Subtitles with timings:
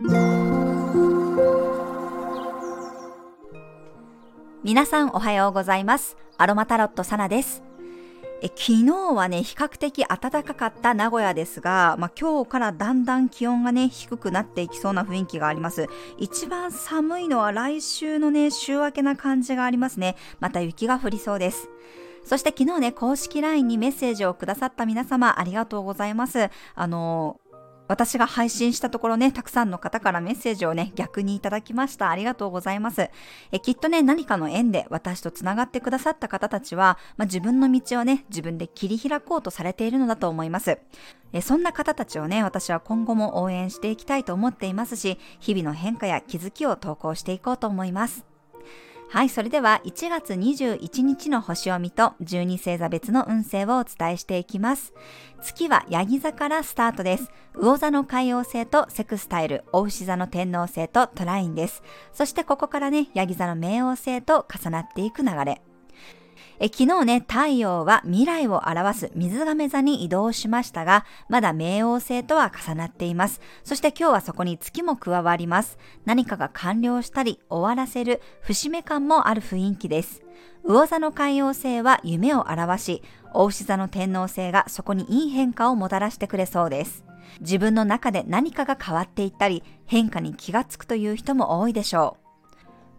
[0.00, 0.14] 皆
[4.86, 6.16] さんおはようございます。
[6.36, 7.64] アロマタロットサナです。
[8.40, 15.88] え昨日はね比較的暖かかった名古屋ですが、まあ、今日からだんだん気温がね低くなっていきそうな雰囲気があります。
[16.16, 20.14] 一番寒いのは来週のね週明けな感じがありますね。
[20.38, 21.68] また雪が降りそうです。
[22.24, 26.50] そして昨日ね、公式 LINE にメッセージをくださった皆様ありがとうございます。
[26.76, 27.40] あの
[27.88, 32.10] 私が配信したところね、たくさんの方からメッセージをね、逆にいただきました。
[32.10, 33.10] ありがとうございます。
[33.50, 40.78] えきっとね、何かの縁で私と繋がってくださった方たちは、まあ、自分の道をね、自分で切り開こうとされているのだと思います。
[41.32, 48.24] えそんな方たちをね、私は今後も応援していきたいと思っていますし、日々の変化や気づきを投稿していこうと思います。
[49.10, 54.92] はい、それでは1月21日の星を見と12星座別の運勢をお伝えしていきます。
[55.40, 57.30] 月はヤギ座からスタートです。
[57.54, 61.82] 魚座の海王星とセクスタイル、お牛座の天王星とトラインです。
[62.12, 65.62] そしてここからね、ヤギ座の冥王星と重なっていく流れ。
[66.60, 73.40] え昨日ね、太陽は未来を表す水亀座に移動しましたが、まだ冥王星とは重なっています。
[73.62, 75.78] そして今日はそこに月も加わります。
[76.04, 80.24] 何かが完了したり終わらせる節目感もある雰囲気です。
[80.64, 87.04] 魚座の海王星は夢を表し、大牛座の天王星がそこにいい変化をもたらしてくれそうです。
[87.40, 92.27] 自分の中で何かが変わっていったり、変化に気がつくという人も多いでしょう。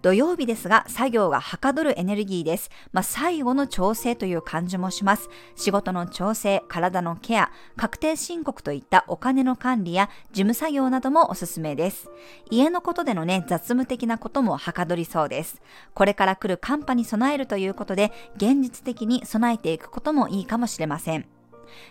[0.00, 2.70] 土曜日ですが、作業がはかどるエネルギーです。
[2.92, 5.28] まあ、最後の調整という感じもします。
[5.56, 12.08] 仕事の調整、体のケア、確定申告といったお金の管理や事務作業などもおすすめです。
[12.50, 15.60] 家のことでのね、雑務的なこともはかどりそうです。
[15.94, 21.37] これから来る寒波に備えるということで、現実的に備えていくこともいいかもしれません。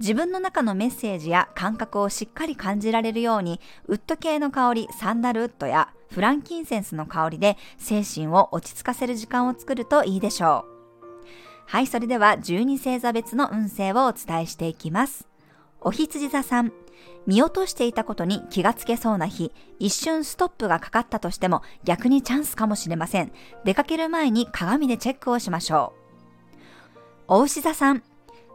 [0.00, 10.78] 自分の中のメッセージや感覚をしっかり感じられるように、ウッド系の香り、サンダルウッドやフランキンセンスの香りで精神を落ち着かせる時間を作るといいでしょう。
[11.66, 15.28] はい、それでは12星座別の運勢をお伝えしていきます。
[15.80, 16.72] お羊座さん、
[17.26, 23.32] 見落としていたことに気がつけそうな日、一瞬ストップがかかったとしても逆にチャンスかもしれません。
[23.64, 25.98] 出かける前に鏡でチェックをしましょう。
[27.28, 28.02] お牛座さん、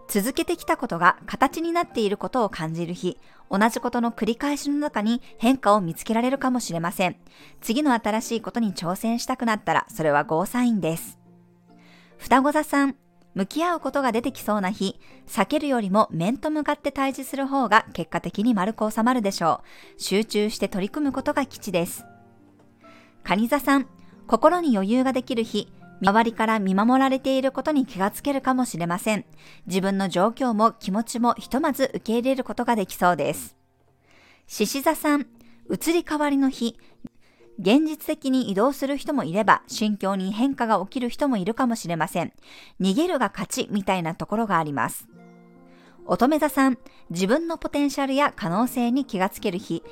[0.07, 3.17] 続けてきたことが形になっていることを感じる日、
[3.49, 7.15] 同じことの繰り返しの中に変化を見つけられるかもしれません。
[7.61, 11.19] 次の新しいことに挑戦したくなったら、それはゴーサインです。
[12.17, 12.95] 双子座さん、
[13.33, 19.61] 向き合うことが出てきそうな日、避けるよりも面と向かって対峙する方が結果的に丸く収まるでしょ
[19.97, 20.01] う。
[20.01, 22.05] 集中して取り組むことが基地です。
[23.23, 23.87] 蟹座さん、
[24.27, 25.71] 心に余裕ができる日、
[26.03, 29.23] 周りから見守られていることに気がつけるかもしれません。
[29.67, 33.55] 自分の状況も気持ちもひとまず受け入れることができそうです。
[34.47, 35.27] 獅子座さん、
[35.71, 36.77] 移り変わりの日、
[37.57, 42.33] 現実的に移動する人もいれば、心境に変化が起きる人もいるかもしれません。
[42.81, 45.07] 逃げるが勝ちみたいなところがあります。
[46.05, 46.77] 乙女座さん、
[47.11, 49.83] 自分のポテンシャルや可能性に気がつける日、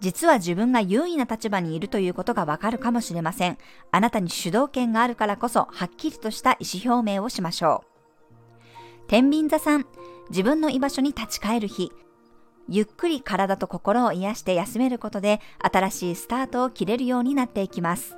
[0.00, 3.58] 実は自分が優位な立場にいるということがわかるかもしれません。
[3.90, 7.98] あなたに主導権があるからこそ、はっきりとした意思表明をしましょう。
[9.08, 9.86] 天秤座さん、
[10.30, 11.90] 自分の居場所に立ち返る日。
[12.68, 18.16] ゆっくり体と心を癒して休めることで、新しいスタートを切れるようになっていきます。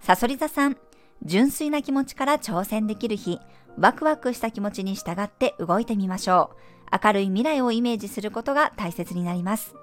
[0.00, 0.76] さそり座さん、
[1.24, 3.40] 純粋な気持ちから挑戦できる日。
[3.78, 6.50] ワクワクした気持ちに従って動いてみましょ
[6.92, 6.98] う。
[7.04, 9.74] 明るい未来をイメージすることが大切になります。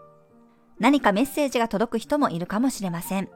[0.80, 3.30] 何かメッセージが届く人もいるかもしれません。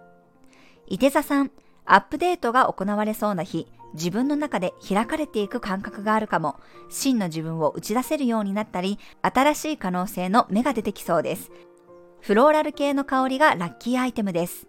[0.87, 1.51] 伊手座さん、
[1.85, 11.51] アップデートが行われそうな日、自分の中で開かれていく感覚があるかも、真の自分を打ち出せるようになったり、新しい可能性の芽が出てきそうです。
[12.21, 14.67] フローラル系の香りがラッキーアイテムです。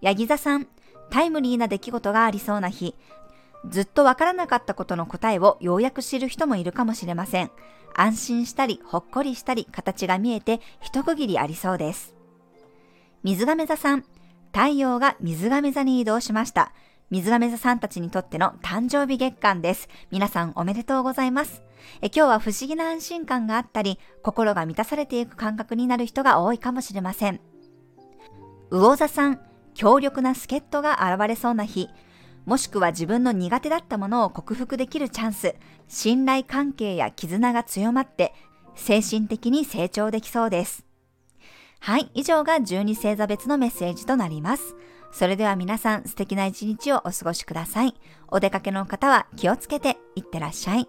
[0.00, 0.66] ヤギ座さん、
[1.10, 2.94] タイムリーな出来事がありそうな日、
[3.66, 7.50] ずっとわからなかったことの答えをようやく知る人もいるかもしれません。
[7.94, 12.14] 安心したり、ほっこりしたり、形が見えて一区切りありそうです。
[13.24, 14.04] 水亀座さん、
[14.52, 16.72] 太陽が水亀座に移動しました。
[17.10, 19.88] 水亀座さんたちにとっての誕生日月間です。
[20.10, 21.62] 皆さんおめでとうございます。
[22.02, 27.40] え今日は不思議な安心感があったり、心が満たされていく感覚になる人が多いかもしれません。
[28.70, 29.40] 魚座さん、
[29.74, 31.88] 強力な助っ人が現れそうな日、
[32.48, 35.54] もしくは自分の苦手だったものを克服できるチャンス、
[35.86, 38.32] 信頼関係や絆が強まって、
[38.74, 40.86] 精神的に成長できそうです。
[41.80, 44.76] はい、以上が12星座別のメッセージとなります。
[45.12, 47.92] それでは皆さん素敵な一日をお過ごしください。
[48.28, 50.88] お出かけの方は気をつけていってらっしゃい。